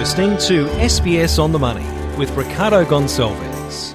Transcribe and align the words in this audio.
listening 0.00 0.30
to 0.38 0.64
SBS 0.78 1.38
on 1.38 1.52
the 1.52 1.58
Money 1.58 1.84
with 2.16 2.30
Ricardo 2.30 2.86
Gonçalves. 2.86 3.94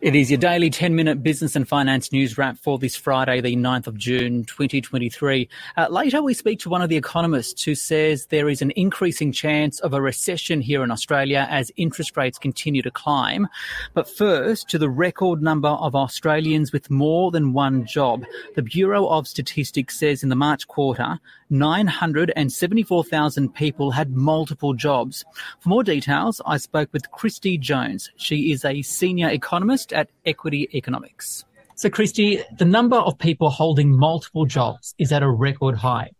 It 0.00 0.16
is 0.16 0.30
your 0.30 0.38
daily 0.38 0.68
10 0.68 0.96
minute 0.96 1.22
business 1.22 1.54
and 1.54 1.68
finance 1.68 2.10
news 2.10 2.36
wrap 2.38 2.56
for 2.56 2.76
this 2.78 2.96
Friday, 2.96 3.40
the 3.40 3.54
9th 3.54 3.86
of 3.86 3.98
June 3.98 4.44
2023. 4.44 5.48
Uh, 5.76 5.86
later, 5.90 6.22
we 6.22 6.34
speak 6.34 6.58
to 6.60 6.70
one 6.70 6.82
of 6.82 6.88
the 6.88 6.96
economists 6.96 7.62
who 7.62 7.74
says 7.74 8.26
there 8.26 8.48
is 8.48 8.62
an 8.62 8.72
increasing 8.76 9.30
chance 9.30 9.78
of 9.78 9.92
a 9.92 10.00
recession 10.00 10.60
here 10.60 10.82
in 10.82 10.90
Australia 10.90 11.46
as 11.50 11.70
interest 11.76 12.16
rates 12.16 12.36
continue 12.36 12.82
to 12.82 12.90
climb. 12.90 13.46
But 13.94 14.08
first, 14.08 14.68
to 14.70 14.78
the 14.78 14.90
record 14.90 15.40
number 15.40 15.68
of 15.68 15.94
Australians 15.94 16.72
with 16.72 16.90
more 16.90 17.30
than 17.30 17.52
one 17.52 17.84
job. 17.84 18.24
The 18.56 18.62
Bureau 18.62 19.06
of 19.06 19.28
Statistics 19.28 20.00
says 20.00 20.24
in 20.24 20.30
the 20.30 20.34
March 20.34 20.66
quarter, 20.66 21.20
974,000 21.52 23.54
people 23.54 23.92
had 23.92 24.16
multiple 24.16 24.74
jobs. 24.74 25.24
For 25.60 25.68
more 25.68 25.84
details, 25.84 26.40
I 26.46 26.56
spoke 26.56 26.88
with 26.92 27.12
Kristy 27.12 27.60
Jones. 27.60 28.10
She 28.16 28.52
is 28.52 28.64
a 28.64 28.82
senior 28.82 29.28
economist 29.28 29.92
at 29.92 30.08
Equity 30.24 30.68
Economics. 30.74 31.44
So, 31.74 31.90
Kristy, 31.90 32.42
the 32.56 32.64
number 32.64 32.96
of 32.96 33.18
people 33.18 33.50
holding 33.50 33.90
multiple 33.90 34.46
jobs 34.46 34.94
is 34.98 35.12
at 35.12 35.22
a 35.22 35.30
record 35.30 35.76
high. 35.76 36.10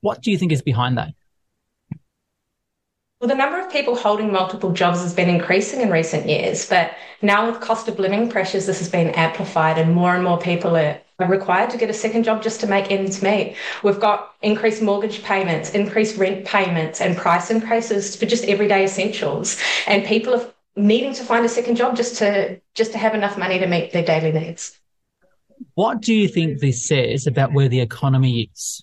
What 0.00 0.22
do 0.22 0.30
you 0.30 0.38
think 0.38 0.52
is 0.52 0.62
behind 0.62 0.98
that? 0.98 1.14
Well, 3.20 3.28
the 3.28 3.36
number 3.36 3.60
of 3.60 3.70
people 3.70 3.94
holding 3.94 4.32
multiple 4.32 4.72
jobs 4.72 5.00
has 5.00 5.14
been 5.14 5.28
increasing 5.28 5.80
in 5.80 5.90
recent 5.90 6.28
years, 6.28 6.68
but 6.68 6.90
now 7.22 7.46
with 7.46 7.60
cost 7.60 7.86
of 7.86 8.00
living 8.00 8.28
pressures, 8.28 8.66
this 8.66 8.80
has 8.80 8.90
been 8.90 9.10
amplified, 9.10 9.78
and 9.78 9.94
more 9.94 10.14
and 10.14 10.24
more 10.24 10.38
people 10.38 10.76
are 10.76 10.76
are 10.76 11.01
required 11.18 11.70
to 11.70 11.78
get 11.78 11.90
a 11.90 11.94
second 11.94 12.24
job 12.24 12.42
just 12.42 12.60
to 12.60 12.66
make 12.66 12.90
ends 12.90 13.22
meet. 13.22 13.56
We've 13.82 14.00
got 14.00 14.34
increased 14.42 14.82
mortgage 14.82 15.22
payments, 15.22 15.70
increased 15.70 16.16
rent 16.16 16.44
payments, 16.44 17.00
and 17.00 17.16
price 17.16 17.50
increases 17.50 18.16
for 18.16 18.26
just 18.26 18.44
everyday 18.44 18.84
essentials. 18.84 19.58
And 19.86 20.04
people 20.04 20.34
are 20.34 20.46
needing 20.76 21.14
to 21.14 21.24
find 21.24 21.44
a 21.44 21.48
second 21.48 21.76
job 21.76 21.96
just 21.96 22.16
to 22.18 22.60
just 22.74 22.92
to 22.92 22.98
have 22.98 23.14
enough 23.14 23.38
money 23.38 23.58
to 23.58 23.66
meet 23.66 23.92
their 23.92 24.04
daily 24.04 24.32
needs. 24.32 24.78
What 25.74 26.00
do 26.00 26.14
you 26.14 26.28
think 26.28 26.60
this 26.60 26.86
says 26.86 27.26
about 27.26 27.52
where 27.52 27.68
the 27.68 27.80
economy 27.80 28.50
is? 28.52 28.82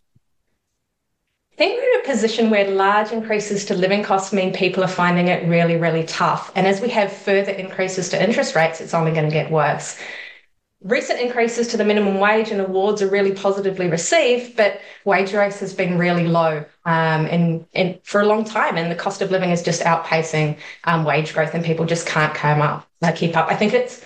I 1.54 1.58
think 1.58 1.82
we're 1.82 2.00
in 2.00 2.00
a 2.00 2.08
position 2.08 2.50
where 2.50 2.72
large 2.72 3.12
increases 3.12 3.66
to 3.66 3.74
living 3.74 4.02
costs 4.02 4.32
mean 4.32 4.54
people 4.54 4.82
are 4.82 4.88
finding 4.88 5.28
it 5.28 5.46
really, 5.50 5.76
really 5.76 6.06
tough. 6.06 6.54
And 6.56 6.66
as 6.66 6.80
we 6.80 6.88
have 6.90 7.12
further 7.12 7.52
increases 7.52 8.08
to 8.10 8.24
interest 8.24 8.56
rates, 8.56 8.80
it's 8.80 8.94
only 8.94 9.12
going 9.12 9.26
to 9.26 9.32
get 9.32 9.52
worse. 9.52 9.98
Recent 10.82 11.20
increases 11.20 11.68
to 11.70 11.78
the 11.78 11.84
minimum 11.84 12.20
wage 12.20 12.52
and 12.52 12.62
awards 12.62 13.02
are 13.02 13.10
really 13.10 13.34
positively 13.34 13.90
received, 13.90 14.56
but 14.56 14.80
wage 15.04 15.32
growth 15.32 15.60
has 15.60 15.74
been 15.74 15.98
really 15.98 16.26
low 16.26 16.64
um, 16.86 17.26
and, 17.26 17.66
and 17.74 18.00
for 18.04 18.22
a 18.22 18.26
long 18.26 18.46
time, 18.46 18.78
and 18.78 18.90
the 18.90 18.96
cost 18.96 19.22
of 19.22 19.30
living 19.30 19.50
is 19.50 19.62
just 19.62 19.82
outpacing 19.82 20.58
um, 20.86 21.04
wage 21.04 21.34
growth, 21.34 21.54
and 21.54 21.66
people 21.66 21.86
just 21.86 22.08
can't 22.08 22.34
come 22.34 22.62
up, 22.62 22.88
uh, 23.02 23.12
keep 23.12 23.36
up. 23.36 23.52
I 23.52 23.58
think 23.58 23.74
it's 23.74 24.06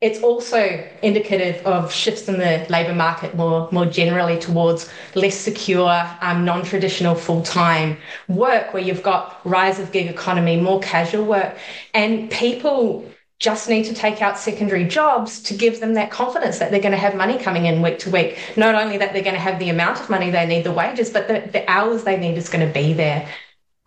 it's 0.00 0.20
also 0.20 0.84
indicative 1.02 1.64
of 1.66 1.92
shifts 1.92 2.28
in 2.28 2.38
the 2.38 2.66
labour 2.68 2.94
market 2.94 3.36
more 3.36 3.68
more 3.70 3.86
generally 3.86 4.40
towards 4.40 4.90
less 5.14 5.36
secure, 5.36 6.04
um, 6.20 6.44
non-traditional 6.44 7.14
full-time 7.14 7.96
work, 8.26 8.74
where 8.74 8.82
you've 8.82 9.04
got 9.04 9.40
rise 9.44 9.78
of 9.78 9.92
gig 9.92 10.08
economy, 10.08 10.60
more 10.60 10.80
casual 10.80 11.24
work, 11.24 11.56
and 11.94 12.28
people 12.28 13.08
just 13.38 13.68
need 13.68 13.84
to 13.84 13.94
take 13.94 14.20
out 14.20 14.36
secondary 14.36 14.84
jobs 14.84 15.40
to 15.42 15.54
give 15.54 15.78
them 15.78 15.94
that 15.94 16.10
confidence 16.10 16.58
that 16.58 16.70
they're 16.70 16.80
going 16.80 16.92
to 16.92 16.98
have 16.98 17.14
money 17.14 17.38
coming 17.38 17.66
in 17.66 17.80
week 17.80 18.00
to 18.00 18.10
week. 18.10 18.36
Not 18.56 18.74
only 18.74 18.98
that 18.98 19.12
they're 19.12 19.22
going 19.22 19.36
to 19.36 19.40
have 19.40 19.60
the 19.60 19.68
amount 19.68 20.00
of 20.00 20.10
money 20.10 20.30
they 20.30 20.44
need, 20.44 20.64
the 20.64 20.72
wages, 20.72 21.10
but 21.10 21.28
the, 21.28 21.48
the 21.52 21.68
hours 21.70 22.02
they 22.02 22.18
need 22.18 22.36
is 22.36 22.48
going 22.48 22.66
to 22.66 22.72
be 22.72 22.92
there. 22.92 23.28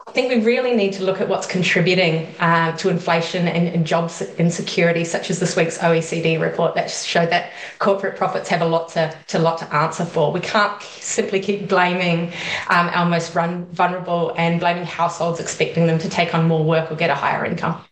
I 0.08 0.12
think 0.14 0.30
we 0.30 0.44
really 0.44 0.74
need 0.74 0.94
to 0.94 1.04
look 1.04 1.22
at 1.22 1.28
what's 1.28 1.46
contributing 1.46 2.34
uh, 2.40 2.76
to 2.78 2.90
inflation 2.90 3.48
and, 3.48 3.68
and 3.68 3.86
job 3.86 4.12
insecurity, 4.38 5.04
such 5.04 5.30
as 5.30 5.40
this 5.40 5.56
week's 5.56 5.78
OECD 5.78 6.42
report 6.42 6.74
that 6.76 6.90
showed 6.90 7.30
that 7.30 7.52
corporate 7.80 8.18
profits 8.18 8.50
have 8.50 8.62
a 8.62 8.66
lot 8.66 8.90
to, 8.90 9.16
to 9.28 9.38
lot 9.38 9.60
to 9.60 9.74
answer 9.74 10.06
for. 10.06 10.32
We 10.32 10.40
can't 10.40 10.82
simply 10.82 11.40
keep 11.40 11.68
blaming 11.68 12.32
um, 12.70 12.90
our 12.94 13.06
most 13.06 13.36
run, 13.36 13.66
vulnerable 13.68 14.34
and 14.38 14.60
blaming 14.60 14.86
households, 14.86 15.40
expecting 15.40 15.88
them 15.88 16.00
to 16.00 16.10
take 16.10 16.34
on 16.34 16.48
more 16.48 16.64
work 16.64 16.92
or 16.92 16.96
get 16.96 17.10
a 17.10 17.16
higher 17.16 17.46
income 17.46 17.84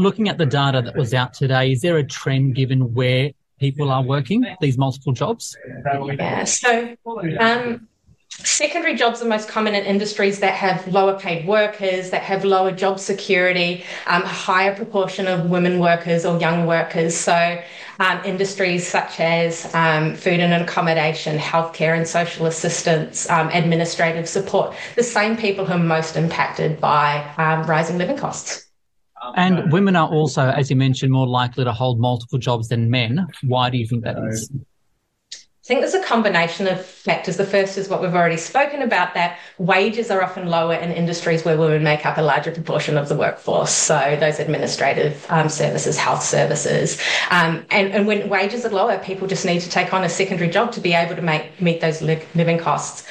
looking 0.00 0.28
at 0.28 0.38
the 0.38 0.46
data 0.46 0.82
that 0.82 0.96
was 0.96 1.14
out 1.14 1.34
today, 1.34 1.72
is 1.72 1.82
there 1.82 1.96
a 1.96 2.04
trend 2.04 2.54
given 2.54 2.94
where 2.94 3.30
people 3.58 3.90
are 3.90 4.02
working 4.02 4.44
these 4.60 4.78
multiple 4.78 5.12
jobs? 5.12 5.56
Yeah, 5.84 6.44
so 6.44 6.96
um, 7.38 7.88
secondary 8.28 8.96
jobs 8.96 9.22
are 9.22 9.28
most 9.28 9.48
common 9.48 9.74
in 9.74 9.84
industries 9.84 10.40
that 10.40 10.54
have 10.54 10.86
lower 10.88 11.18
paid 11.18 11.46
workers, 11.46 12.10
that 12.10 12.22
have 12.22 12.44
lower 12.44 12.72
job 12.72 12.98
security, 12.98 13.84
um, 14.06 14.22
a 14.22 14.28
higher 14.28 14.74
proportion 14.74 15.26
of 15.26 15.50
women 15.50 15.78
workers 15.78 16.24
or 16.24 16.40
young 16.40 16.66
workers. 16.66 17.14
So 17.16 17.60
um, 17.98 18.20
industries 18.24 18.88
such 18.88 19.20
as 19.20 19.72
um, 19.74 20.14
food 20.16 20.40
and 20.40 20.62
accommodation, 20.62 21.38
healthcare 21.38 21.96
and 21.96 22.08
social 22.08 22.46
assistance, 22.46 23.28
um, 23.28 23.48
administrative 23.48 24.28
support, 24.28 24.74
the 24.96 25.02
same 25.02 25.36
people 25.36 25.66
who 25.66 25.74
are 25.74 25.78
most 25.78 26.16
impacted 26.16 26.80
by 26.80 27.22
um, 27.36 27.64
rising 27.64 27.98
living 27.98 28.16
costs. 28.16 28.69
And 29.36 29.72
women 29.72 29.96
are 29.96 30.08
also, 30.08 30.48
as 30.48 30.70
you 30.70 30.76
mentioned, 30.76 31.12
more 31.12 31.26
likely 31.26 31.64
to 31.64 31.72
hold 31.72 32.00
multiple 32.00 32.38
jobs 32.38 32.68
than 32.68 32.90
men. 32.90 33.26
Why 33.42 33.70
do 33.70 33.78
you 33.78 33.86
think 33.86 34.04
that 34.04 34.16
is? 34.28 34.50
I 35.62 35.66
think 35.66 35.80
there's 35.82 35.94
a 35.94 36.02
combination 36.02 36.66
of 36.66 36.84
factors. 36.84 37.36
The 37.36 37.44
first 37.44 37.78
is 37.78 37.88
what 37.88 38.00
we've 38.00 38.14
already 38.14 38.38
spoken 38.38 38.82
about 38.82 39.14
that 39.14 39.38
wages 39.58 40.10
are 40.10 40.20
often 40.20 40.48
lower 40.48 40.74
in 40.74 40.90
industries 40.90 41.44
where 41.44 41.56
women 41.56 41.84
make 41.84 42.04
up 42.04 42.18
a 42.18 42.22
larger 42.22 42.50
proportion 42.50 42.96
of 42.96 43.08
the 43.08 43.14
workforce. 43.14 43.70
So, 43.70 44.16
those 44.18 44.40
administrative 44.40 45.24
um, 45.28 45.48
services, 45.48 45.96
health 45.96 46.24
services. 46.24 47.00
Um, 47.30 47.64
and, 47.70 47.92
and 47.92 48.06
when 48.06 48.28
wages 48.28 48.64
are 48.64 48.70
lower, 48.70 48.98
people 48.98 49.28
just 49.28 49.44
need 49.44 49.60
to 49.60 49.70
take 49.70 49.92
on 49.92 50.02
a 50.02 50.08
secondary 50.08 50.50
job 50.50 50.72
to 50.72 50.80
be 50.80 50.94
able 50.94 51.14
to 51.14 51.22
make 51.22 51.60
meet 51.60 51.80
those 51.80 52.02
li- 52.02 52.24
living 52.34 52.58
costs. 52.58 53.06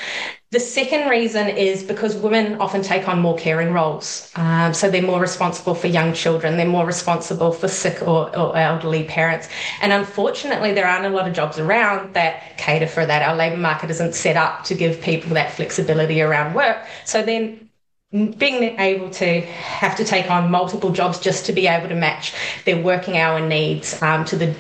The 0.52 0.60
second 0.60 1.10
reason 1.10 1.48
is 1.48 1.84
because 1.84 2.16
women 2.16 2.60
often 2.60 2.82
take 2.82 3.08
on 3.08 3.20
more 3.20 3.38
caring 3.38 3.72
roles. 3.72 4.32
Um, 4.36 4.74
so 4.74 4.90
they're 4.90 5.04
more 5.04 5.20
responsible 5.20 5.76
for 5.76 5.86
young 5.86 6.12
children, 6.12 6.58
they're 6.58 6.66
more 6.66 6.88
responsible 6.88 7.52
for 7.52 7.68
sick 7.68 8.02
or, 8.02 8.36
or, 8.36 8.58
elderly 8.58 9.04
parents. 9.04 9.48
And 9.80 9.94
unfortunately, 9.94 10.74
there 10.74 10.88
aren't 10.88 11.06
a 11.06 11.10
lot 11.10 11.28
of 11.28 11.36
jobs 11.36 11.60
around 11.60 12.16
that 12.16 12.58
cater 12.58 12.88
for 12.88 13.06
that. 13.06 13.22
Our 13.22 13.36
labour 13.36 13.58
market 13.58 13.92
isn't 13.92 14.16
set 14.16 14.38
up 14.38 14.64
to 14.64 14.74
give 14.74 15.00
people 15.02 15.36
that 15.36 15.52
flexibility 15.52 16.20
around 16.20 16.56
work. 16.56 16.84
So 17.06 17.22
then 17.22 17.70
being 18.12 18.80
able 18.80 19.12
to 19.12 19.42
have 19.42 19.96
to 19.98 20.04
take 20.04 20.32
on 20.32 20.50
multiple 20.50 20.92
jobs 20.92 21.20
just 21.20 21.46
to 21.46 21.54
be 21.54 21.68
able 21.68 21.90
to 21.90 21.96
match 21.96 22.34
their 22.66 22.82
working 22.82 23.18
hour 23.18 23.40
needs 23.40 24.02
um, 24.02 24.26
to 24.26 24.36
the 24.36 24.56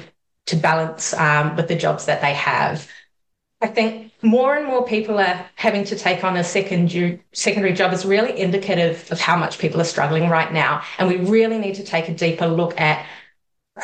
to 0.45 0.55
balance 0.55 1.15
um, 1.15 1.55
with 1.55 1.67
the 1.67 1.75
jobs 1.75 2.05
that 2.05 2.21
they 2.21 2.33
have. 2.35 2.87
I 3.61 3.67
think 3.67 4.08
more 4.21 4.55
and 4.55 4.65
more 4.65 4.85
people 4.85 5.17
are 5.19 5.45
having 5.55 5.83
to 5.85 5.95
take 5.95 6.23
on 6.23 6.37
a 6.37 6.43
second, 6.43 7.21
secondary 7.31 7.73
job 7.73 7.93
is 7.93 8.05
really 8.05 8.37
indicative 8.39 9.07
of 9.11 9.19
how 9.19 9.37
much 9.37 9.59
people 9.59 9.79
are 9.79 9.85
struggling 9.85 10.29
right 10.29 10.51
now. 10.51 10.81
And 10.97 11.07
we 11.07 11.17
really 11.17 11.57
need 11.57 11.75
to 11.75 11.83
take 11.83 12.09
a 12.09 12.13
deeper 12.13 12.47
look 12.47 12.79
at 12.79 13.05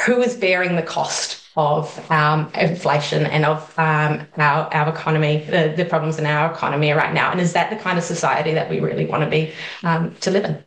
who 0.05 0.21
is 0.21 0.35
bearing 0.35 0.75
the 0.75 0.83
cost 0.83 1.41
of 1.55 2.11
um, 2.11 2.51
inflation 2.53 3.25
and 3.25 3.45
of 3.45 3.73
um, 3.79 4.27
our, 4.37 4.73
our 4.73 4.89
economy, 4.89 5.45
the, 5.49 5.73
the, 5.75 5.85
problems 5.85 6.19
in 6.19 6.25
our 6.25 6.51
economy 6.51 6.91
right 6.91 7.13
now. 7.13 7.31
And 7.31 7.39
is 7.39 7.53
that 7.53 7.69
the 7.69 7.77
kind 7.77 7.97
of 7.97 8.03
society 8.03 8.53
that 8.53 8.69
we 8.69 8.81
really 8.81 9.05
want 9.05 9.23
to 9.23 9.29
be 9.29 9.53
um, 9.83 10.13
to 10.15 10.31
live 10.31 10.43
in? 10.43 10.65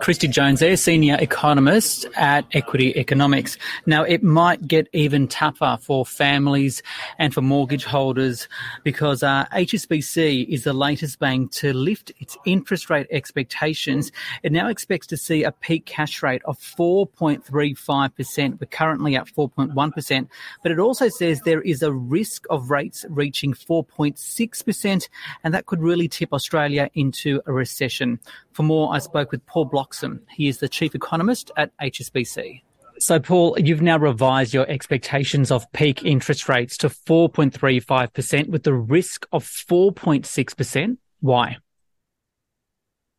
Kristy 0.00 0.28
Jones 0.28 0.60
there, 0.60 0.76
senior 0.78 1.18
economist 1.20 2.06
at 2.16 2.46
Equity 2.54 2.96
Economics. 2.96 3.58
Now, 3.84 4.04
it 4.04 4.22
might 4.22 4.66
get 4.66 4.88
even 4.94 5.28
tougher 5.28 5.76
for 5.82 6.06
families 6.06 6.82
and 7.18 7.34
for 7.34 7.42
mortgage 7.42 7.84
holders 7.84 8.48
because 8.84 9.22
uh, 9.22 9.44
HSBC 9.52 10.48
is 10.48 10.64
the 10.64 10.72
latest 10.72 11.18
bank 11.18 11.52
to 11.52 11.74
lift 11.74 12.10
its 12.20 12.38
interest 12.46 12.88
rate 12.88 13.06
expectations. 13.10 14.10
It 14.42 14.50
now 14.50 14.68
expects 14.68 15.06
to 15.08 15.18
see 15.18 15.44
a 15.44 15.52
peak 15.52 15.84
cash 15.84 16.22
rate 16.22 16.42
of 16.46 16.58
4.35%. 16.58 18.60
We're 18.60 18.66
currently 18.68 19.14
at 19.14 19.26
4.1%, 19.26 20.28
but 20.62 20.72
it 20.72 20.78
also 20.78 21.10
says 21.10 21.42
there 21.42 21.60
is 21.60 21.82
a 21.82 21.92
risk 21.92 22.46
of 22.48 22.70
rates 22.70 23.04
reaching 23.10 23.52
4.6%, 23.52 25.08
and 25.44 25.52
that 25.52 25.66
could 25.66 25.82
really 25.82 26.08
tip 26.08 26.32
Australia 26.32 26.88
into 26.94 27.42
a 27.44 27.52
recession. 27.52 28.20
For 28.52 28.62
more, 28.62 28.94
I 28.94 28.98
spoke 28.98 29.30
with 29.30 29.44
Paul 29.46 29.66
Bloxham. 29.66 30.20
He 30.30 30.48
is 30.48 30.58
the 30.58 30.68
chief 30.68 30.94
economist 30.94 31.50
at 31.56 31.76
HSBC. 31.78 32.62
So, 32.98 33.18
Paul, 33.18 33.56
you've 33.58 33.82
now 33.82 33.98
revised 33.98 34.52
your 34.52 34.68
expectations 34.68 35.50
of 35.50 35.70
peak 35.72 36.04
interest 36.04 36.48
rates 36.48 36.76
to 36.78 36.88
4.35% 36.88 38.48
with 38.48 38.62
the 38.62 38.74
risk 38.74 39.26
of 39.32 39.44
4.6%. 39.44 40.98
Why? 41.20 41.56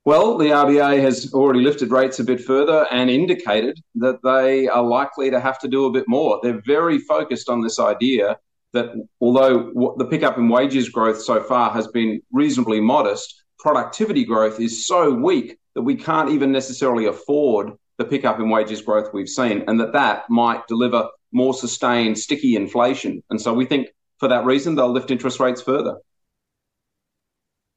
Well, 0.06 0.38
the 0.38 0.48
RBA 0.48 1.02
has 1.02 1.34
already 1.34 1.62
lifted 1.62 1.90
rates 1.90 2.20
a 2.20 2.24
bit 2.24 2.42
further 2.42 2.86
and 2.92 3.10
indicated 3.10 3.80
that 3.96 4.22
they 4.24 4.68
are 4.68 4.84
likely 4.84 5.32
to 5.32 5.40
have 5.40 5.60
to 5.60 5.68
do 5.68 5.86
a 5.86 5.92
bit 5.92 6.06
more. 6.08 6.40
They're 6.44 6.62
very 6.66 7.00
focused 7.00 7.50
on 7.50 7.62
this 7.62 7.80
idea 7.80 8.38
that 8.74 8.88
although 9.22 9.94
the 9.98 10.06
pickup 10.06 10.38
in 10.38 10.50
wages 10.50 10.90
growth 10.90 11.22
so 11.22 11.42
far 11.42 11.72
has 11.72 11.88
been 11.88 12.22
reasonably 12.32 12.82
modest, 12.82 13.43
productivity 13.64 14.26
growth 14.26 14.60
is 14.60 14.86
so 14.86 15.12
weak 15.12 15.58
that 15.74 15.82
we 15.82 15.96
can't 15.96 16.30
even 16.30 16.52
necessarily 16.52 17.06
afford 17.06 17.72
the 17.98 18.04
pickup 18.04 18.40
in 18.40 18.50
wages 18.50 18.82
growth 18.82 19.14
we've 19.14 19.30
seen, 19.30 19.64
and 19.68 19.80
that 19.80 19.94
that 19.94 20.30
might 20.30 20.68
deliver 20.68 21.08
more 21.32 21.54
sustained, 21.54 22.20
sticky 22.20 22.56
inflation. 22.56 23.24
And 23.30 23.42
so 23.42 23.54
we 23.54 23.66
think 23.66 23.88
for 24.20 24.28
that 24.28 24.46
reason 24.46 24.76
they'll 24.76 24.92
lift 24.92 25.12
interest 25.12 25.40
rates 25.40 25.62
further. 25.62 25.96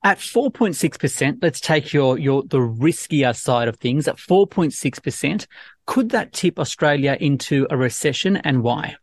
At 0.02 0.18
4.6%, 0.18 1.38
let's 1.40 1.60
take 1.60 1.92
your, 1.92 2.18
your 2.18 2.42
the 2.42 2.58
riskier 2.58 3.34
side 3.34 3.68
of 3.68 3.76
things. 3.76 4.08
At 4.08 4.16
4.6%, 4.16 5.46
could 5.86 6.10
that 6.10 6.32
tip 6.32 6.58
Australia 6.58 7.16
into 7.20 7.66
a 7.70 7.76
recession 7.76 8.36
and 8.38 8.62
why? 8.62 8.96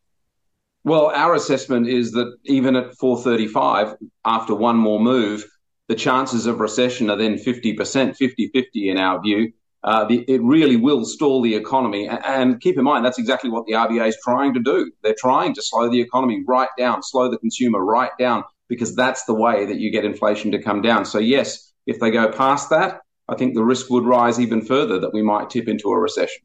Well, 0.83 1.07
our 1.07 1.33
assessment 1.33 1.87
is 1.87 2.11
that 2.11 2.35
even 2.43 2.75
at 2.75 2.95
435, 2.95 3.95
after 4.25 4.53
one 4.53 4.75
more 4.75 4.99
move, 4.99 5.45
the 5.87 5.95
chances 5.95 6.45
of 6.45 6.59
recession 6.59 7.09
are 7.09 7.17
then 7.17 7.35
50%, 7.35 8.15
50 8.15 8.47
50 8.53 8.89
in 8.89 8.97
our 8.97 9.21
view. 9.21 9.53
Uh, 9.83 10.05
the, 10.05 10.23
it 10.29 10.41
really 10.41 10.77
will 10.77 11.03
stall 11.03 11.41
the 11.41 11.55
economy. 11.55 12.07
And, 12.07 12.25
and 12.25 12.61
keep 12.61 12.77
in 12.77 12.85
mind, 12.85 13.03
that's 13.03 13.19
exactly 13.19 13.49
what 13.49 13.65
the 13.65 13.73
RBA 13.73 14.07
is 14.07 14.17
trying 14.23 14.53
to 14.53 14.61
do. 14.61 14.91
They're 15.01 15.15
trying 15.17 15.53
to 15.55 15.61
slow 15.61 15.89
the 15.89 15.99
economy 15.99 16.41
right 16.47 16.69
down, 16.77 17.03
slow 17.03 17.29
the 17.29 17.37
consumer 17.37 17.83
right 17.83 18.11
down, 18.17 18.43
because 18.69 18.95
that's 18.95 19.25
the 19.25 19.33
way 19.33 19.65
that 19.65 19.79
you 19.79 19.91
get 19.91 20.05
inflation 20.05 20.51
to 20.51 20.61
come 20.61 20.81
down. 20.81 21.03
So, 21.03 21.19
yes, 21.19 21.73
if 21.85 21.99
they 21.99 22.11
go 22.11 22.31
past 22.31 22.69
that, 22.69 23.01
I 23.27 23.35
think 23.35 23.55
the 23.55 23.63
risk 23.63 23.89
would 23.89 24.05
rise 24.05 24.39
even 24.39 24.61
further 24.61 24.99
that 24.99 25.13
we 25.13 25.21
might 25.21 25.49
tip 25.49 25.67
into 25.67 25.89
a 25.89 25.99
recession. 25.99 26.43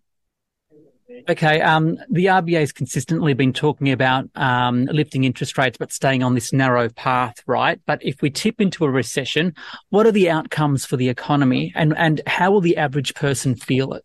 Okay, 1.28 1.60
um, 1.60 1.98
the 2.10 2.26
RBA 2.26 2.60
has 2.60 2.72
consistently 2.72 3.34
been 3.34 3.52
talking 3.52 3.90
about 3.90 4.28
um, 4.34 4.84
lifting 4.86 5.24
interest 5.24 5.56
rates, 5.56 5.78
but 5.78 5.92
staying 5.92 6.22
on 6.22 6.34
this 6.34 6.52
narrow 6.52 6.88
path, 6.90 7.42
right? 7.46 7.80
But 7.86 8.02
if 8.02 8.20
we 8.20 8.30
tip 8.30 8.60
into 8.60 8.84
a 8.84 8.90
recession, 8.90 9.54
what 9.90 10.06
are 10.06 10.12
the 10.12 10.30
outcomes 10.30 10.84
for 10.84 10.96
the 10.96 11.08
economy, 11.08 11.72
and 11.74 11.96
and 11.96 12.20
how 12.26 12.50
will 12.50 12.60
the 12.60 12.76
average 12.76 13.14
person 13.14 13.54
feel 13.54 13.94
it? 13.94 14.04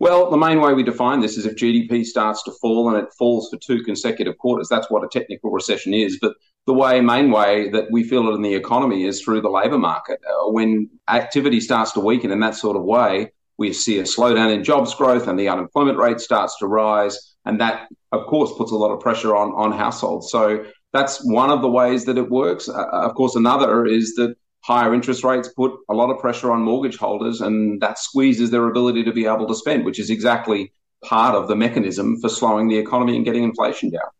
Well, 0.00 0.30
the 0.30 0.36
main 0.36 0.60
way 0.60 0.74
we 0.74 0.84
define 0.84 1.20
this 1.20 1.36
is 1.36 1.44
if 1.44 1.56
GDP 1.56 2.04
starts 2.04 2.44
to 2.44 2.52
fall 2.52 2.88
and 2.88 3.04
it 3.04 3.12
falls 3.18 3.50
for 3.50 3.56
two 3.56 3.82
consecutive 3.82 4.38
quarters. 4.38 4.68
That's 4.68 4.88
what 4.90 5.02
a 5.02 5.08
technical 5.08 5.50
recession 5.50 5.92
is. 5.92 6.18
But 6.20 6.34
the 6.66 6.74
way, 6.74 7.00
main 7.00 7.32
way 7.32 7.68
that 7.70 7.90
we 7.90 8.04
feel 8.04 8.28
it 8.28 8.34
in 8.34 8.42
the 8.42 8.54
economy 8.54 9.04
is 9.06 9.20
through 9.20 9.40
the 9.40 9.50
labour 9.50 9.78
market. 9.78 10.20
Uh, 10.24 10.50
when 10.52 10.88
activity 11.08 11.60
starts 11.60 11.92
to 11.92 12.00
weaken 12.00 12.30
in 12.30 12.38
that 12.40 12.54
sort 12.54 12.76
of 12.76 12.84
way, 12.84 13.32
we 13.58 13.72
see 13.72 13.98
a 13.98 14.04
slowdown 14.04 14.54
in 14.54 14.64
jobs 14.64 14.94
growth 14.94 15.26
and 15.26 15.38
the 15.38 15.48
unemployment 15.48 15.98
rate 15.98 16.20
starts 16.20 16.56
to 16.58 16.66
rise. 16.66 17.34
And 17.44 17.60
that, 17.60 17.88
of 18.12 18.26
course, 18.26 18.52
puts 18.56 18.70
a 18.70 18.76
lot 18.76 18.92
of 18.92 19.00
pressure 19.00 19.36
on, 19.36 19.50
on 19.50 19.76
households. 19.76 20.30
So 20.30 20.64
that's 20.92 21.18
one 21.24 21.50
of 21.50 21.60
the 21.60 21.68
ways 21.68 22.04
that 22.04 22.18
it 22.18 22.30
works. 22.30 22.68
Uh, 22.68 22.86
of 22.92 23.14
course, 23.14 23.34
another 23.34 23.84
is 23.84 24.14
that 24.14 24.36
higher 24.60 24.94
interest 24.94 25.24
rates 25.24 25.48
put 25.48 25.72
a 25.88 25.94
lot 25.94 26.10
of 26.10 26.20
pressure 26.20 26.52
on 26.52 26.62
mortgage 26.62 26.96
holders 26.96 27.40
and 27.40 27.80
that 27.80 27.98
squeezes 27.98 28.50
their 28.50 28.68
ability 28.68 29.04
to 29.04 29.12
be 29.12 29.26
able 29.26 29.46
to 29.46 29.54
spend, 29.54 29.84
which 29.84 29.98
is 29.98 30.10
exactly 30.10 30.72
part 31.04 31.34
of 31.34 31.48
the 31.48 31.56
mechanism 31.56 32.20
for 32.20 32.28
slowing 32.28 32.68
the 32.68 32.78
economy 32.78 33.16
and 33.16 33.24
getting 33.24 33.44
inflation 33.44 33.90
down. 33.90 34.10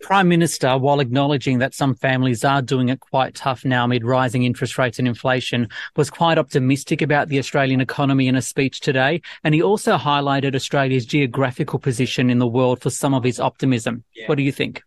Prime 0.00 0.28
Minister, 0.28 0.76
while 0.78 1.00
acknowledging 1.00 1.58
that 1.58 1.74
some 1.74 1.94
families 1.94 2.44
are 2.44 2.62
doing 2.62 2.88
it 2.88 3.00
quite 3.00 3.34
tough 3.34 3.64
now 3.64 3.84
amid 3.84 4.04
rising 4.04 4.44
interest 4.44 4.78
rates 4.78 4.98
and 4.98 5.08
inflation, 5.08 5.68
was 5.96 6.10
quite 6.10 6.38
optimistic 6.38 7.02
about 7.02 7.28
the 7.28 7.38
Australian 7.38 7.80
economy 7.80 8.28
in 8.28 8.36
a 8.36 8.42
speech 8.42 8.80
today. 8.80 9.22
And 9.44 9.54
he 9.54 9.62
also 9.62 9.96
highlighted 9.96 10.54
Australia's 10.54 11.06
geographical 11.06 11.78
position 11.78 12.30
in 12.30 12.38
the 12.38 12.46
world 12.46 12.82
for 12.82 12.90
some 12.90 13.14
of 13.14 13.24
his 13.24 13.40
optimism. 13.40 14.04
What 14.26 14.36
do 14.36 14.42
you 14.42 14.52
think? 14.52 14.82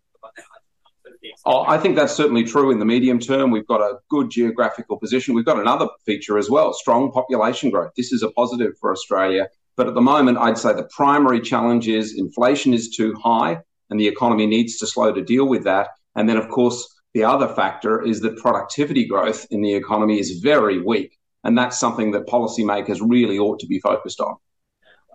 Oh, 1.48 1.63
I 1.68 1.77
think 1.77 1.95
that's 1.95 2.13
certainly 2.13 2.44
true 2.44 2.71
in 2.71 2.80
the 2.80 2.86
medium 2.86 3.19
term. 3.19 3.51
We've 3.51 3.68
got 3.68 3.81
a 3.81 4.00
good 4.09 4.31
geographical 4.31 4.98
position. 4.98 5.36
We've 5.36 5.45
got 5.45 5.59
another 5.59 5.88
feature 6.06 6.38
as 6.38 6.50
well 6.50 6.74
strong 6.74 7.12
population 7.12 7.69
growth. 7.69 7.91
This 7.95 8.12
is 8.12 8.24
a 8.24 8.31
positive 8.31 8.74
for 8.80 8.91
Australia. 8.91 9.48
But 9.75 9.88
at 9.88 9.94
the 9.94 10.01
moment, 10.01 10.38
I'd 10.38 10.57
say 10.57 10.74
the 10.74 10.89
primary 10.95 11.41
challenge 11.41 11.88
is 11.88 12.18
inflation 12.18 12.74
is 12.74 12.89
too 12.89 13.13
high 13.15 13.62
and 13.89 13.99
the 13.99 14.07
economy 14.07 14.45
needs 14.45 14.77
to 14.77 14.87
slow 14.87 15.11
to 15.11 15.21
deal 15.21 15.47
with 15.47 15.63
that. 15.63 15.89
And 16.15 16.27
then, 16.27 16.37
of 16.37 16.49
course, 16.49 17.01
the 17.13 17.23
other 17.23 17.47
factor 17.47 18.01
is 18.01 18.21
that 18.21 18.37
productivity 18.37 19.05
growth 19.05 19.45
in 19.51 19.61
the 19.61 19.73
economy 19.73 20.19
is 20.19 20.39
very 20.39 20.81
weak. 20.81 21.17
And 21.43 21.57
that's 21.57 21.79
something 21.79 22.11
that 22.11 22.27
policymakers 22.27 22.99
really 23.01 23.37
ought 23.37 23.59
to 23.59 23.67
be 23.67 23.79
focused 23.79 24.19
on. 24.19 24.35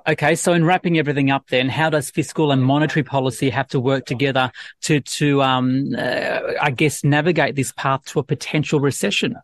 Okay, 0.08 0.34
so 0.34 0.54
in 0.54 0.64
wrapping 0.64 0.96
everything 0.96 1.30
up, 1.30 1.48
then, 1.48 1.68
how 1.68 1.90
does 1.90 2.10
fiscal 2.10 2.52
and 2.52 2.62
monetary 2.62 3.02
policy 3.02 3.50
have 3.50 3.68
to 3.68 3.80
work 3.80 4.06
together 4.06 4.50
to, 4.82 5.00
to 5.00 5.42
um, 5.42 5.94
uh, 5.96 6.40
I 6.60 6.70
guess, 6.70 7.04
navigate 7.04 7.54
this 7.54 7.72
path 7.72 8.06
to 8.06 8.20
a 8.20 8.22
potential 8.24 8.80
recession? 8.80 9.36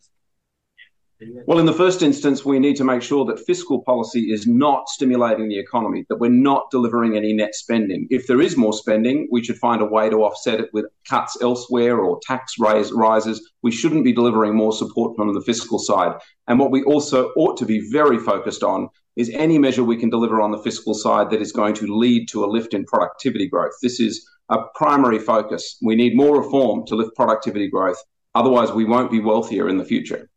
Well, 1.46 1.58
in 1.58 1.64
the 1.64 1.72
first 1.72 2.02
instance, 2.02 2.44
we 2.44 2.58
need 2.58 2.76
to 2.76 2.84
make 2.84 3.00
sure 3.00 3.24
that 3.24 3.40
fiscal 3.46 3.82
policy 3.82 4.30
is 4.30 4.46
not 4.46 4.86
stimulating 4.88 5.48
the 5.48 5.58
economy, 5.58 6.04
that 6.10 6.18
we're 6.18 6.30
not 6.30 6.70
delivering 6.70 7.16
any 7.16 7.32
net 7.32 7.54
spending. 7.54 8.06
If 8.10 8.26
there 8.26 8.42
is 8.42 8.58
more 8.58 8.74
spending, 8.74 9.26
we 9.30 9.42
should 9.42 9.56
find 9.56 9.80
a 9.80 9.86
way 9.86 10.10
to 10.10 10.24
offset 10.24 10.60
it 10.60 10.68
with 10.74 10.84
cuts 11.08 11.38
elsewhere 11.40 12.00
or 12.00 12.20
tax 12.22 12.54
raise, 12.58 12.92
rises. 12.92 13.50
We 13.62 13.72
shouldn't 13.72 14.04
be 14.04 14.12
delivering 14.12 14.54
more 14.54 14.74
support 14.74 15.16
from 15.16 15.32
the 15.32 15.40
fiscal 15.40 15.78
side. 15.78 16.18
And 16.48 16.58
what 16.58 16.70
we 16.70 16.82
also 16.82 17.30
ought 17.36 17.56
to 17.58 17.64
be 17.64 17.88
very 17.90 18.18
focused 18.18 18.62
on 18.62 18.88
is 19.16 19.30
any 19.30 19.58
measure 19.58 19.84
we 19.84 19.96
can 19.96 20.10
deliver 20.10 20.42
on 20.42 20.50
the 20.50 20.62
fiscal 20.62 20.92
side 20.92 21.30
that 21.30 21.40
is 21.40 21.50
going 21.50 21.72
to 21.74 21.96
lead 21.96 22.28
to 22.28 22.44
a 22.44 22.46
lift 22.46 22.74
in 22.74 22.84
productivity 22.84 23.48
growth. 23.48 23.72
This 23.80 24.00
is 24.00 24.28
a 24.50 24.58
primary 24.74 25.18
focus. 25.18 25.78
We 25.80 25.96
need 25.96 26.14
more 26.14 26.42
reform 26.42 26.84
to 26.88 26.94
lift 26.94 27.16
productivity 27.16 27.70
growth. 27.70 28.02
Otherwise, 28.34 28.70
we 28.72 28.84
won't 28.84 29.10
be 29.10 29.20
wealthier 29.20 29.66
in 29.66 29.78
the 29.78 29.84
future. 29.84 30.28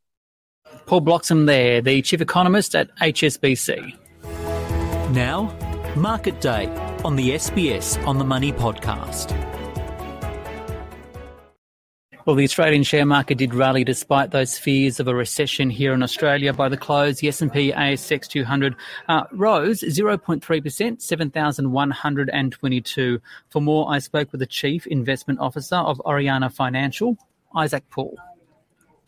Paul 0.89 1.01
Bloxham 1.01 1.45
there, 1.45 1.81
the 1.81 2.01
Chief 2.01 2.19
Economist 2.19 2.73
at 2.73 2.89
HSBC. 2.97 3.95
Now, 5.13 5.55
Market 5.95 6.41
Day 6.41 6.65
on 7.05 7.15
the 7.15 7.35
SBS 7.35 8.03
On 8.07 8.17
the 8.17 8.25
Money 8.25 8.51
podcast. 8.51 9.29
Well, 12.25 12.35
the 12.35 12.43
Australian 12.43 12.81
share 12.81 13.05
market 13.05 13.37
did 13.37 13.53
rally 13.53 13.83
despite 13.83 14.31
those 14.31 14.57
fears 14.57 14.99
of 14.99 15.07
a 15.07 15.13
recession 15.13 15.69
here 15.69 15.93
in 15.93 16.01
Australia. 16.01 16.53
By 16.53 16.69
the 16.69 16.77
close, 16.77 17.19
the 17.19 17.27
S&P 17.27 17.71
ASX 17.71 18.27
200 18.27 18.75
uh, 19.09 19.25
rose 19.31 19.81
0.3%, 19.81 21.01
7,122. 21.03 23.21
For 23.49 23.61
more, 23.61 23.93
I 23.93 23.99
spoke 23.99 24.31
with 24.31 24.39
the 24.39 24.47
Chief 24.47 24.87
Investment 24.87 25.39
Officer 25.39 25.75
of 25.75 26.01
Oreana 26.03 26.51
Financial, 26.51 27.15
Isaac 27.55 27.87
Poole. 27.91 28.17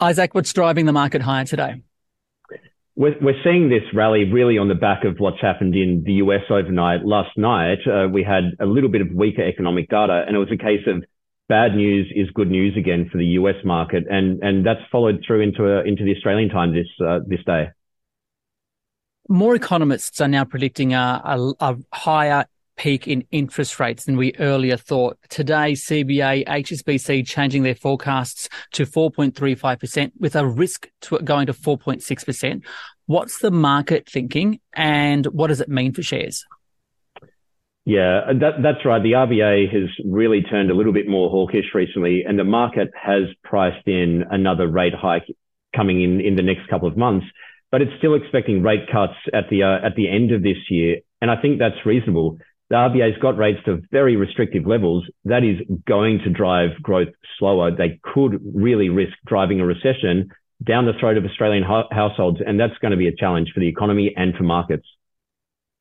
Isaac, 0.01 0.33
what's 0.33 0.51
driving 0.51 0.87
the 0.87 0.91
market 0.91 1.21
higher 1.21 1.45
today? 1.45 1.75
We're, 2.95 3.15
we're 3.21 3.41
seeing 3.43 3.69
this 3.69 3.83
rally 3.93 4.25
really 4.25 4.57
on 4.57 4.67
the 4.67 4.75
back 4.75 5.05
of 5.05 5.17
what's 5.19 5.39
happened 5.39 5.75
in 5.75 6.03
the 6.05 6.13
US 6.13 6.41
overnight. 6.49 7.05
Last 7.05 7.37
night, 7.37 7.77
uh, 7.87 8.07
we 8.11 8.23
had 8.23 8.55
a 8.59 8.65
little 8.65 8.89
bit 8.89 9.01
of 9.01 9.11
weaker 9.11 9.47
economic 9.47 9.89
data, 9.89 10.25
and 10.27 10.35
it 10.35 10.39
was 10.39 10.51
a 10.51 10.57
case 10.57 10.81
of 10.87 11.03
bad 11.47 11.75
news 11.75 12.11
is 12.15 12.29
good 12.33 12.49
news 12.49 12.75
again 12.77 13.09
for 13.11 13.17
the 13.17 13.25
US 13.39 13.55
market, 13.63 14.05
and 14.09 14.41
and 14.43 14.65
that's 14.65 14.81
followed 14.91 15.23
through 15.25 15.41
into 15.41 15.65
a, 15.65 15.83
into 15.83 16.03
the 16.03 16.15
Australian 16.15 16.49
time 16.49 16.73
this 16.73 16.87
uh, 17.05 17.19
this 17.27 17.43
day. 17.45 17.69
More 19.29 19.55
economists 19.55 20.19
are 20.19 20.27
now 20.27 20.43
predicting 20.43 20.93
a, 20.93 21.21
a, 21.23 21.53
a 21.59 21.77
higher 21.93 22.45
peak 22.77 23.07
in 23.07 23.25
interest 23.31 23.79
rates 23.79 24.05
than 24.05 24.17
we 24.17 24.33
earlier 24.39 24.77
thought. 24.77 25.17
Today, 25.29 25.73
CBA, 25.73 26.47
HSBC 26.47 27.27
changing 27.27 27.63
their 27.63 27.75
forecasts 27.75 28.49
to 28.73 28.85
4.35% 28.85 30.11
with 30.19 30.35
a 30.35 30.47
risk 30.47 30.89
to 31.01 31.15
it 31.15 31.25
going 31.25 31.47
to 31.47 31.53
4.6%. 31.53 32.63
What's 33.05 33.39
the 33.39 33.51
market 33.51 34.09
thinking 34.09 34.59
and 34.73 35.25
what 35.27 35.47
does 35.47 35.61
it 35.61 35.69
mean 35.69 35.93
for 35.93 36.01
shares? 36.01 36.45
Yeah, 37.83 38.31
that, 38.39 38.61
that's 38.61 38.85
right. 38.85 39.01
The 39.01 39.13
RBA 39.13 39.73
has 39.73 39.89
really 40.05 40.43
turned 40.43 40.69
a 40.69 40.75
little 40.75 40.93
bit 40.93 41.07
more 41.07 41.29
hawkish 41.29 41.65
recently, 41.73 42.23
and 42.27 42.37
the 42.37 42.43
market 42.43 42.89
has 42.93 43.23
priced 43.43 43.87
in 43.87 44.23
another 44.29 44.67
rate 44.67 44.93
hike 44.93 45.25
coming 45.75 46.01
in 46.01 46.21
in 46.21 46.35
the 46.35 46.43
next 46.43 46.67
couple 46.69 46.87
of 46.87 46.95
months. 46.95 47.25
But 47.71 47.81
it's 47.81 47.91
still 47.97 48.13
expecting 48.13 48.61
rate 48.61 48.87
cuts 48.91 49.15
at 49.33 49.49
the 49.49 49.63
uh, 49.63 49.85
at 49.85 49.95
the 49.95 50.09
end 50.09 50.31
of 50.31 50.43
this 50.43 50.57
year, 50.69 50.97
and 51.21 51.31
I 51.31 51.41
think 51.41 51.57
that's 51.57 51.85
reasonable 51.85 52.37
the 52.71 52.77
RBA's 52.77 53.17
got 53.21 53.37
rates 53.37 53.59
to 53.65 53.81
very 53.91 54.15
restrictive 54.15 54.65
levels. 54.65 55.05
That 55.25 55.43
is 55.43 55.57
going 55.85 56.19
to 56.19 56.29
drive 56.29 56.69
growth 56.81 57.09
slower. 57.37 57.69
They 57.69 57.99
could 58.01 58.39
really 58.55 58.87
risk 58.87 59.11
driving 59.27 59.59
a 59.59 59.65
recession 59.65 60.31
down 60.63 60.85
the 60.85 60.93
throat 60.97 61.17
of 61.17 61.25
Australian 61.25 61.63
households, 61.63 62.39
and 62.45 62.57
that's 62.57 62.77
going 62.77 62.91
to 62.91 62.97
be 62.97 63.09
a 63.09 63.15
challenge 63.15 63.51
for 63.53 63.59
the 63.59 63.67
economy 63.67 64.13
and 64.15 64.33
for 64.35 64.43
markets. 64.43 64.87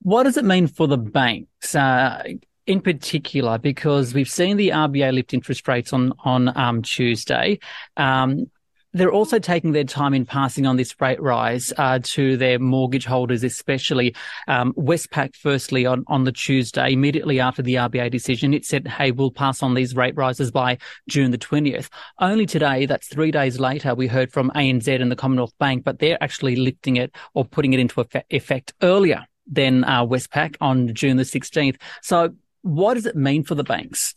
What 0.02 0.24
does 0.24 0.36
it 0.36 0.44
mean 0.44 0.66
for 0.66 0.88
the 0.88 0.96
banks? 0.96 1.76
Uh, 1.76 2.24
in 2.66 2.80
particular, 2.80 3.56
because 3.56 4.12
we've 4.12 4.28
seen 4.28 4.56
the 4.56 4.70
RBA 4.70 5.12
lift 5.12 5.32
interest 5.32 5.68
rates 5.68 5.92
on 5.92 6.12
on 6.24 6.56
um, 6.58 6.82
Tuesday. 6.82 7.60
Um, 7.96 8.50
they're 8.92 9.12
also 9.12 9.38
taking 9.38 9.72
their 9.72 9.84
time 9.84 10.14
in 10.14 10.26
passing 10.26 10.66
on 10.66 10.76
this 10.76 11.00
rate 11.00 11.20
rise 11.22 11.72
uh, 11.76 12.00
to 12.02 12.36
their 12.36 12.58
mortgage 12.58 13.04
holders, 13.04 13.44
especially 13.44 14.14
um, 14.48 14.72
Westpac. 14.74 15.36
Firstly, 15.36 15.86
on 15.86 16.04
on 16.08 16.24
the 16.24 16.32
Tuesday, 16.32 16.92
immediately 16.92 17.40
after 17.40 17.62
the 17.62 17.76
RBA 17.76 18.10
decision, 18.10 18.52
it 18.52 18.64
said, 18.64 18.88
"Hey, 18.88 19.12
we'll 19.12 19.30
pass 19.30 19.62
on 19.62 19.74
these 19.74 19.94
rate 19.94 20.16
rises 20.16 20.50
by 20.50 20.78
June 21.08 21.30
the 21.30 21.38
twentieth." 21.38 21.88
Only 22.18 22.46
today, 22.46 22.86
that's 22.86 23.08
three 23.08 23.30
days 23.30 23.60
later, 23.60 23.94
we 23.94 24.06
heard 24.06 24.32
from 24.32 24.50
ANZ 24.54 25.00
and 25.00 25.10
the 25.10 25.16
Commonwealth 25.16 25.56
Bank, 25.58 25.84
but 25.84 25.98
they're 25.98 26.22
actually 26.22 26.56
lifting 26.56 26.96
it 26.96 27.14
or 27.34 27.44
putting 27.44 27.72
it 27.72 27.80
into 27.80 28.04
effect 28.30 28.74
earlier 28.82 29.24
than 29.46 29.84
uh, 29.84 30.04
Westpac 30.04 30.56
on 30.60 30.92
June 30.94 31.16
the 31.16 31.24
sixteenth. 31.24 31.78
So, 32.02 32.30
what 32.62 32.94
does 32.94 33.06
it 33.06 33.16
mean 33.16 33.44
for 33.44 33.54
the 33.54 33.64
banks? 33.64 34.14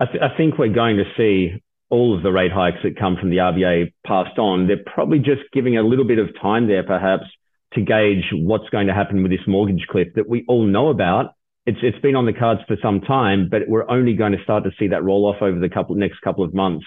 I, 0.00 0.06
th- 0.06 0.22
I 0.22 0.36
think 0.36 0.58
we're 0.58 0.72
going 0.72 0.96
to 0.96 1.04
see 1.16 1.62
all 1.90 2.16
of 2.16 2.22
the 2.22 2.32
rate 2.32 2.52
hikes 2.52 2.78
that 2.82 2.98
come 2.98 3.16
from 3.16 3.30
the 3.30 3.36
RBA 3.36 3.92
passed 4.06 4.38
on. 4.38 4.66
They're 4.66 4.82
probably 4.84 5.18
just 5.18 5.42
giving 5.52 5.76
a 5.76 5.82
little 5.82 6.06
bit 6.06 6.18
of 6.18 6.28
time 6.40 6.66
there, 6.66 6.82
perhaps, 6.82 7.24
to 7.74 7.80
gauge 7.80 8.24
what's 8.32 8.68
going 8.70 8.86
to 8.86 8.94
happen 8.94 9.22
with 9.22 9.30
this 9.30 9.46
mortgage 9.46 9.86
cliff 9.90 10.08
that 10.14 10.28
we 10.28 10.44
all 10.48 10.66
know 10.66 10.88
about. 10.88 11.34
It's 11.66 11.78
it's 11.82 11.98
been 12.00 12.16
on 12.16 12.26
the 12.26 12.32
cards 12.32 12.60
for 12.68 12.76
some 12.82 13.00
time, 13.00 13.48
but 13.50 13.62
we're 13.68 13.88
only 13.90 14.14
going 14.14 14.32
to 14.32 14.42
start 14.42 14.64
to 14.64 14.70
see 14.78 14.88
that 14.88 15.02
roll 15.02 15.24
off 15.26 15.40
over 15.40 15.58
the 15.58 15.68
couple 15.68 15.94
next 15.94 16.20
couple 16.20 16.44
of 16.44 16.52
months. 16.52 16.84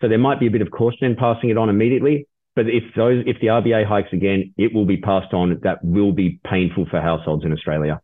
So 0.00 0.08
there 0.08 0.18
might 0.18 0.38
be 0.38 0.46
a 0.46 0.50
bit 0.50 0.62
of 0.62 0.70
caution 0.70 1.06
in 1.06 1.16
passing 1.16 1.50
it 1.50 1.56
on 1.56 1.68
immediately. 1.68 2.26
But 2.54 2.66
if 2.66 2.84
those 2.96 3.24
if 3.26 3.36
the 3.40 3.48
RBA 3.48 3.86
hikes 3.86 4.12
again, 4.12 4.52
it 4.56 4.74
will 4.74 4.84
be 4.84 4.96
passed 4.98 5.32
on. 5.32 5.60
That 5.62 5.82
will 5.82 6.12
be 6.12 6.40
painful 6.44 6.86
for 6.90 7.00
households 7.00 7.44
in 7.44 7.52
Australia. 7.52 8.00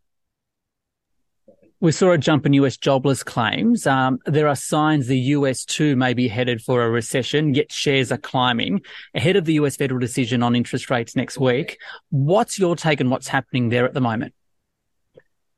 We 1.81 1.93
saw 1.93 2.13
a 2.13 2.19
jump 2.19 2.47
in 2.47 2.53
US 2.55 2.77
jobless 2.77 3.23
claims. 3.23 3.87
Um, 3.87 4.19
there 4.27 4.49
are 4.49 4.57
signs 4.57 5.07
the 5.07 5.19
US 5.19 5.65
too 5.65 5.97
may 5.97 6.15
be 6.15 6.29
headed 6.29 6.63
for 6.63 6.83
a 6.83 6.91
recession, 6.91 7.55
yet 7.55 7.73
shares 7.73 8.11
are 8.11 8.19
climbing 8.19 8.81
ahead 9.15 9.37
of 9.37 9.45
the 9.45 9.55
US 9.55 9.77
federal 9.77 10.01
decision 10.01 10.43
on 10.43 10.57
interest 10.57 10.91
rates 10.91 11.15
next 11.17 11.39
week. 11.39 11.79
What's 12.11 12.59
your 12.59 12.77
take 12.77 13.01
on 13.01 13.11
what's 13.11 13.29
happening 13.29 13.69
there 13.69 13.85
at 13.85 13.95
the 13.95 14.01
moment? 14.01 14.35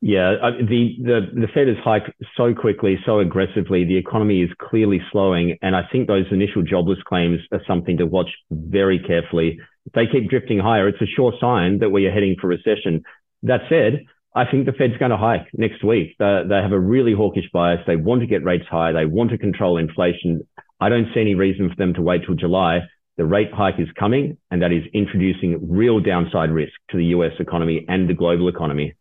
Yeah, 0.03 0.35
uh, 0.43 0.51
the, 0.59 0.95
the, 1.03 1.21
the 1.33 1.49
Fed 1.55 1.69
has 1.69 1.79
hiked 1.83 2.11
so 2.37 2.55
quickly, 2.55 2.99
so 3.07 3.21
aggressively. 3.21 3.85
The 3.85 3.97
economy 3.97 4.43
is 4.43 4.51
clearly 4.61 5.01
slowing. 5.11 5.57
And 5.63 5.75
I 5.75 5.83
think 5.91 6.07
those 6.07 6.27
initial 6.31 6.63
jobless 6.63 6.99
claims 7.09 7.41
are 7.51 7.63
something 7.67 7.97
to 7.97 8.07
watch 8.07 8.29
very 8.51 8.99
carefully. 8.99 9.59
If 9.87 9.93
they 9.95 10.07
keep 10.07 10.29
drifting 10.29 10.59
higher, 10.59 10.87
it's 10.87 11.01
a 11.01 11.07
sure 11.07 11.33
sign 11.41 11.79
that 11.79 11.91
we 11.91 12.07
are 12.07 12.13
heading 12.13 12.37
for 12.41 12.49
recession. 12.49 13.03
That 13.43 13.63
said, 13.69 14.05
I 14.37 14.45
think 14.45 14.66
the 14.66 14.73
Fed's 14.73 14.99
going 14.99 15.12
to 15.12 15.16
hike 15.16 15.49
next 15.55 15.83
week. 15.83 16.14
They, 16.19 16.43
they 16.47 16.57
have 16.57 16.73
a 16.73 16.78
really 16.78 17.14
hawkish 17.14 17.47
bias. 17.55 17.81
They 17.87 17.97
want 17.97 18.21
to 18.21 18.26
get 18.26 18.45
rates 18.45 18.66
high. 18.71 18.93
They 18.93 19.07
want 19.07 19.31
to 19.31 19.38
control 19.38 19.78
inflation. 19.78 20.47
I 20.78 20.90
don't 20.90 21.07
see 21.14 21.23
any 21.23 21.35
reason 21.35 21.71
for 21.71 21.75
them 21.76 21.95
to 21.95 22.02
wait 22.02 22.21
till 22.26 22.35
July. 22.35 22.81
The 23.16 23.25
rate 23.25 23.50
hike 23.50 23.81
is 23.81 23.88
coming, 23.99 24.37
and 24.50 24.61
that 24.61 24.73
is 24.73 24.83
introducing 24.93 25.59
real 25.71 26.00
downside 26.00 26.50
risk 26.50 26.75
to 26.90 26.99
the 26.99 27.07
US 27.07 27.33
economy 27.40 27.87
and 27.88 28.11
the 28.11 28.12
global 28.12 28.49
economy. 28.49 28.95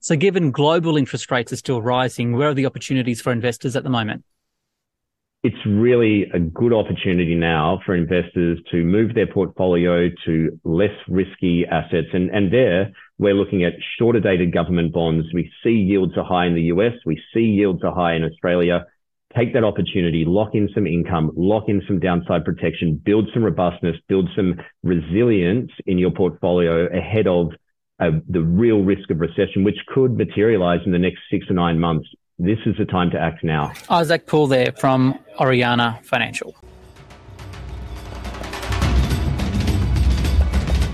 So, 0.00 0.16
given 0.16 0.50
global 0.50 0.96
interest 0.96 1.30
rates 1.30 1.52
are 1.52 1.56
still 1.56 1.80
rising, 1.80 2.36
where 2.36 2.48
are 2.48 2.54
the 2.54 2.66
opportunities 2.66 3.20
for 3.20 3.32
investors 3.32 3.76
at 3.76 3.84
the 3.84 3.88
moment? 3.88 4.24
It's 5.44 5.64
really 5.64 6.24
a 6.34 6.40
good 6.40 6.72
opportunity 6.72 7.36
now 7.36 7.80
for 7.86 7.94
investors 7.94 8.58
to 8.72 8.78
move 8.78 9.14
their 9.14 9.28
portfolio 9.28 10.08
to 10.24 10.60
less 10.64 10.90
risky 11.06 11.64
assets. 11.70 12.08
And, 12.12 12.30
and 12.30 12.52
there, 12.52 12.92
we're 13.18 13.34
looking 13.34 13.64
at 13.64 13.72
shorter 13.98 14.20
dated 14.20 14.52
government 14.52 14.92
bonds. 14.92 15.26
We 15.32 15.50
see 15.62 15.70
yields 15.70 16.16
are 16.16 16.24
high 16.24 16.46
in 16.46 16.54
the 16.54 16.62
US. 16.62 16.92
We 17.04 17.20
see 17.32 17.40
yields 17.40 17.82
are 17.82 17.94
high 17.94 18.14
in 18.14 18.24
Australia. 18.24 18.86
Take 19.36 19.52
that 19.54 19.64
opportunity, 19.64 20.24
lock 20.26 20.50
in 20.54 20.68
some 20.74 20.86
income, 20.86 21.30
lock 21.36 21.64
in 21.68 21.82
some 21.86 21.98
downside 21.98 22.44
protection, 22.44 23.00
build 23.04 23.28
some 23.34 23.44
robustness, 23.44 23.96
build 24.08 24.28
some 24.34 24.60
resilience 24.82 25.70
in 25.86 25.98
your 25.98 26.10
portfolio 26.10 26.86
ahead 26.86 27.26
of 27.26 27.48
uh, 27.98 28.10
the 28.28 28.40
real 28.40 28.82
risk 28.82 29.10
of 29.10 29.20
recession, 29.20 29.64
which 29.64 29.78
could 29.88 30.16
materialize 30.16 30.80
in 30.86 30.92
the 30.92 30.98
next 30.98 31.18
six 31.30 31.46
to 31.48 31.54
nine 31.54 31.78
months. 31.78 32.08
This 32.38 32.58
is 32.66 32.76
the 32.78 32.84
time 32.84 33.10
to 33.10 33.18
act 33.18 33.42
now. 33.42 33.72
Isaac 33.88 34.26
Poole 34.26 34.46
there 34.46 34.72
from 34.72 35.18
Oreana 35.38 36.02
Financial. 36.04 36.54